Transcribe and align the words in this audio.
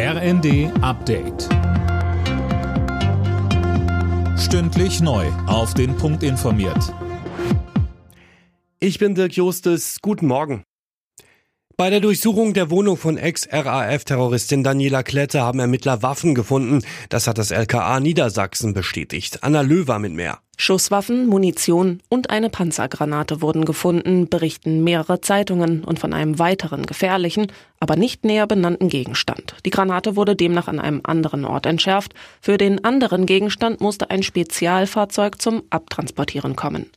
RND 0.00 0.70
Update. 0.80 1.48
Stündlich 4.38 5.00
neu. 5.00 5.26
Auf 5.48 5.74
den 5.74 5.96
Punkt 5.96 6.22
informiert. 6.22 6.94
Ich 8.78 9.00
bin 9.00 9.16
Dirk 9.16 9.32
Justes. 9.32 9.98
Guten 10.00 10.28
Morgen. 10.28 10.62
Bei 11.76 11.90
der 11.90 11.98
Durchsuchung 11.98 12.54
der 12.54 12.70
Wohnung 12.70 12.96
von 12.96 13.18
Ex-RAF-Terroristin 13.18 14.62
Daniela 14.62 15.02
Klette 15.02 15.40
haben 15.40 15.58
Ermittler 15.58 16.00
Waffen 16.00 16.36
gefunden. 16.36 16.84
Das 17.08 17.26
hat 17.26 17.38
das 17.38 17.50
LKA 17.50 17.98
Niedersachsen 17.98 18.74
bestätigt. 18.74 19.42
Anna 19.42 19.62
Löwer 19.62 19.98
mit 19.98 20.12
mehr. 20.12 20.38
Schusswaffen, 20.60 21.28
Munition 21.28 22.00
und 22.08 22.30
eine 22.30 22.50
Panzergranate 22.50 23.40
wurden 23.40 23.64
gefunden, 23.64 24.28
berichten 24.28 24.82
mehrere 24.82 25.20
Zeitungen 25.20 25.84
und 25.84 26.00
von 26.00 26.12
einem 26.12 26.40
weiteren 26.40 26.84
gefährlichen, 26.84 27.46
aber 27.78 27.94
nicht 27.94 28.24
näher 28.24 28.48
benannten 28.48 28.88
Gegenstand. 28.88 29.54
Die 29.64 29.70
Granate 29.70 30.16
wurde 30.16 30.34
demnach 30.34 30.66
an 30.66 30.80
einem 30.80 31.00
anderen 31.04 31.44
Ort 31.44 31.64
entschärft. 31.66 32.12
Für 32.40 32.58
den 32.58 32.84
anderen 32.84 33.24
Gegenstand 33.24 33.80
musste 33.80 34.10
ein 34.10 34.24
Spezialfahrzeug 34.24 35.40
zum 35.40 35.62
Abtransportieren 35.70 36.56
kommen. 36.56 36.90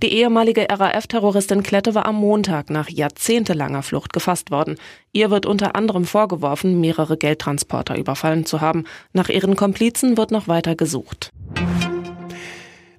Die 0.00 0.12
ehemalige 0.12 0.68
RAF-Terroristin 0.70 1.64
Klette 1.64 1.96
war 1.96 2.06
am 2.06 2.14
Montag 2.14 2.70
nach 2.70 2.88
jahrzehntelanger 2.88 3.82
Flucht 3.82 4.12
gefasst 4.12 4.52
worden. 4.52 4.76
Ihr 5.12 5.32
wird 5.32 5.44
unter 5.44 5.74
anderem 5.74 6.04
vorgeworfen, 6.04 6.80
mehrere 6.80 7.16
Geldtransporter 7.16 7.98
überfallen 7.98 8.46
zu 8.46 8.60
haben. 8.60 8.84
Nach 9.12 9.28
ihren 9.28 9.56
Komplizen 9.56 10.16
wird 10.16 10.30
noch 10.30 10.46
weiter 10.46 10.76
gesucht. 10.76 11.32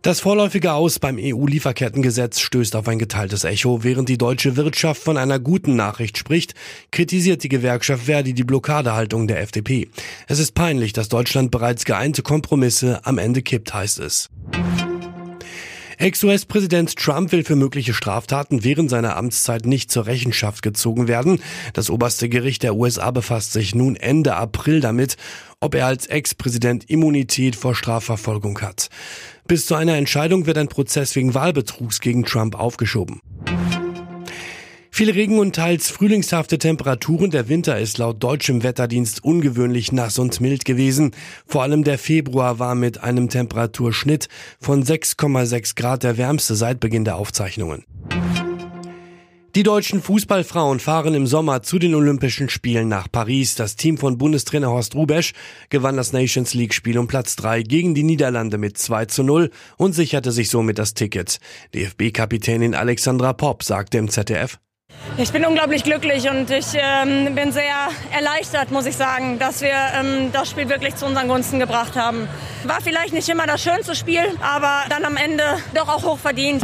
Das 0.01 0.21
vorläufige 0.21 0.71
Aus 0.71 0.97
beim 0.97 1.17
EU-Lieferkettengesetz 1.19 2.39
stößt 2.39 2.77
auf 2.77 2.87
ein 2.87 2.99
geteiltes 2.99 3.43
Echo. 3.43 3.83
Während 3.83 4.07
die 4.07 4.17
deutsche 4.17 4.55
Wirtschaft 4.55 5.03
von 5.03 5.17
einer 5.17 5.39
guten 5.39 5.75
Nachricht 5.75 6.17
spricht, 6.17 6.55
kritisiert 6.91 7.43
die 7.43 7.49
Gewerkschaft 7.49 8.05
Verdi 8.05 8.33
die 8.33 8.45
Blockadehaltung 8.45 9.27
der 9.27 9.41
FDP. 9.41 9.89
Es 10.29 10.39
ist 10.39 10.55
peinlich, 10.55 10.93
dass 10.93 11.09
Deutschland 11.09 11.51
bereits 11.51 11.83
geeinte 11.83 12.21
Kompromisse 12.21 13.05
am 13.05 13.17
Ende 13.17 13.41
kippt, 13.41 13.73
heißt 13.73 13.99
es. 13.99 14.29
Ex-US-Präsident 15.99 16.95
Trump 16.95 17.33
will 17.33 17.43
für 17.43 17.57
mögliche 17.57 17.93
Straftaten 17.93 18.63
während 18.63 18.89
seiner 18.89 19.17
Amtszeit 19.17 19.65
nicht 19.65 19.91
zur 19.91 20.05
Rechenschaft 20.05 20.61
gezogen 20.61 21.09
werden. 21.09 21.41
Das 21.73 21.89
oberste 21.89 22.29
Gericht 22.29 22.63
der 22.63 22.75
USA 22.75 23.11
befasst 23.11 23.51
sich 23.51 23.75
nun 23.75 23.97
Ende 23.97 24.37
April 24.37 24.79
damit, 24.79 25.17
ob 25.61 25.75
er 25.75 25.85
als 25.85 26.07
Ex-Präsident 26.07 26.89
Immunität 26.89 27.55
vor 27.55 27.75
Strafverfolgung 27.75 28.61
hat. 28.61 28.89
Bis 29.47 29.65
zu 29.65 29.75
einer 29.75 29.95
Entscheidung 29.95 30.45
wird 30.45 30.57
ein 30.57 30.67
Prozess 30.67 31.15
wegen 31.15 31.33
Wahlbetrugs 31.33 31.99
gegen 31.99 32.23
Trump 32.23 32.55
aufgeschoben. 32.55 33.19
Viel 34.91 35.11
Regen 35.11 35.39
und 35.39 35.55
teils 35.55 35.89
frühlingshafte 35.89 36.57
Temperaturen. 36.57 37.31
Der 37.31 37.47
Winter 37.47 37.79
ist 37.79 37.99
laut 37.99 38.21
deutschem 38.21 38.63
Wetterdienst 38.63 39.23
ungewöhnlich 39.23 39.93
nass 39.93 40.19
und 40.19 40.41
mild 40.41 40.65
gewesen. 40.65 41.11
Vor 41.45 41.63
allem 41.63 41.85
der 41.85 41.97
Februar 41.97 42.59
war 42.59 42.75
mit 42.75 43.01
einem 43.01 43.29
Temperaturschnitt 43.29 44.27
von 44.59 44.83
6,6 44.83 45.77
Grad 45.77 46.03
der 46.03 46.17
wärmste 46.17 46.55
seit 46.55 46.81
Beginn 46.81 47.05
der 47.05 47.15
Aufzeichnungen. 47.15 47.85
Die 49.59 49.63
deutschen 49.63 50.01
Fußballfrauen 50.01 50.79
fahren 50.79 51.13
im 51.13 51.27
Sommer 51.27 51.61
zu 51.61 51.79
den 51.79 51.93
Olympischen 51.93 52.47
Spielen 52.47 52.87
nach 52.87 53.11
Paris. 53.11 53.55
Das 53.55 53.75
Team 53.75 53.97
von 53.97 54.17
Bundestrainer 54.17 54.69
Horst 54.69 54.95
Rubesch 54.95 55.33
gewann 55.67 55.97
das 55.97 56.13
Nations 56.13 56.53
League 56.53 56.73
Spiel 56.73 56.97
um 56.97 57.07
Platz 57.07 57.35
3 57.35 57.63
gegen 57.63 57.93
die 57.93 58.03
Niederlande 58.03 58.57
mit 58.57 58.77
2 58.77 59.07
zu 59.07 59.21
0 59.21 59.51
und 59.75 59.91
sicherte 59.91 60.31
sich 60.31 60.49
somit 60.49 60.79
das 60.79 60.93
Ticket. 60.93 61.39
DFB-Kapitänin 61.75 62.73
Alexandra 62.73 63.33
Popp 63.33 63.63
sagte 63.63 63.97
im 63.97 64.07
ZDF, 64.07 64.59
ich 65.17 65.33
bin 65.33 65.45
unglaublich 65.45 65.83
glücklich 65.83 66.29
und 66.29 66.49
ich 66.49 66.67
ähm, 66.75 67.35
bin 67.35 67.51
sehr 67.51 67.89
erleichtert, 68.15 68.71
muss 68.71 68.85
ich 68.85 68.95
sagen, 68.95 69.39
dass 69.39 69.59
wir 69.59 69.75
ähm, 69.93 70.31
das 70.31 70.49
Spiel 70.49 70.69
wirklich 70.69 70.95
zu 70.95 71.05
unseren 71.05 71.27
Gunsten 71.27 71.59
gebracht 71.59 71.97
haben. 71.97 72.29
War 72.63 72.79
vielleicht 72.79 73.11
nicht 73.11 73.27
immer 73.27 73.45
das 73.45 73.61
schönste 73.61 73.93
Spiel, 73.93 74.23
aber 74.41 74.85
dann 74.87 75.03
am 75.03 75.17
Ende 75.17 75.43
doch 75.75 75.89
auch 75.89 76.05
hoch 76.05 76.17
verdient. 76.17 76.63